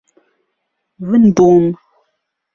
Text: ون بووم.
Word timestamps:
ون 1.07 1.23
بووم. 1.35 1.65